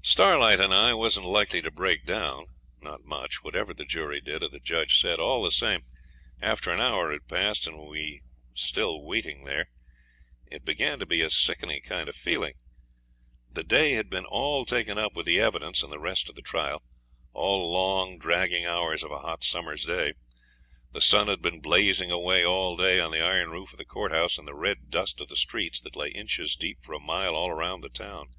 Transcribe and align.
Starlight 0.00 0.60
and 0.60 0.72
I 0.72 0.94
wasn't 0.94 1.26
likely 1.26 1.60
to 1.60 1.70
break 1.70 2.06
down 2.06 2.46
not 2.80 3.04
much 3.04 3.44
whatever 3.44 3.74
the 3.74 3.84
jury 3.84 4.18
did 4.18 4.42
or 4.42 4.48
the 4.48 4.58
judge 4.58 4.98
said. 4.98 5.20
All 5.20 5.42
the 5.42 5.50
same, 5.50 5.82
after 6.40 6.70
an 6.70 6.80
hour 6.80 7.12
had 7.12 7.28
passed, 7.28 7.66
and 7.66 7.78
we 7.86 8.22
still 8.54 9.02
waiting 9.04 9.44
there, 9.44 9.68
it 10.50 10.64
began 10.64 10.98
to 11.00 11.04
be 11.06 11.20
a 11.20 11.28
sickening 11.28 11.82
kind 11.82 12.08
of 12.08 12.16
feeling. 12.16 12.54
The 13.52 13.62
day 13.62 13.92
had 13.92 14.08
been 14.08 14.24
all 14.24 14.64
taken 14.64 14.96
up 14.96 15.12
with 15.12 15.26
the 15.26 15.38
evidence 15.38 15.82
and 15.82 15.92
the 15.92 15.98
rest 16.00 16.30
of 16.30 16.34
the 16.34 16.40
trial; 16.40 16.82
all 17.34 17.70
long, 17.70 18.16
dragging 18.18 18.64
hours 18.64 19.02
of 19.02 19.10
a 19.10 19.18
hot 19.18 19.44
summer's 19.44 19.84
day. 19.84 20.14
The 20.92 21.02
sun 21.02 21.26
had 21.28 21.42
been 21.42 21.60
blazing 21.60 22.10
away 22.10 22.42
all 22.42 22.74
day 22.74 23.00
on 23.00 23.10
the 23.10 23.20
iron 23.20 23.50
roof 23.50 23.72
of 23.72 23.76
the 23.78 23.84
courthouse 23.84 24.38
and 24.38 24.48
the 24.48 24.54
red 24.54 24.88
dust 24.88 25.20
of 25.20 25.28
the 25.28 25.36
streets, 25.36 25.78
that 25.82 25.94
lay 25.94 26.08
inches 26.08 26.56
deep 26.56 26.78
for 26.80 26.94
a 26.94 26.98
mile 26.98 27.34
all 27.36 27.52
round 27.52 27.84
the 27.84 27.90
town. 27.90 28.30